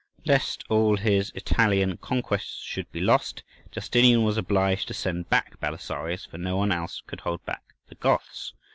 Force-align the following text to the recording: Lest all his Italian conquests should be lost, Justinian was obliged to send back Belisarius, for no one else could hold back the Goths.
Lest 0.25 0.63
all 0.67 0.97
his 0.97 1.31
Italian 1.35 1.95
conquests 1.97 2.63
should 2.63 2.91
be 2.91 2.99
lost, 2.99 3.43
Justinian 3.71 4.23
was 4.23 4.35
obliged 4.35 4.87
to 4.87 4.95
send 4.95 5.29
back 5.29 5.59
Belisarius, 5.59 6.25
for 6.25 6.39
no 6.39 6.57
one 6.57 6.71
else 6.71 7.03
could 7.05 7.19
hold 7.19 7.45
back 7.45 7.75
the 7.87 7.93
Goths. 7.93 8.55